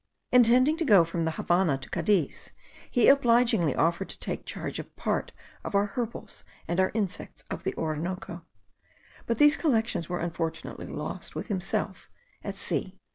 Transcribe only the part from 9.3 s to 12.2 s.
these collections were unfortunately lost with himself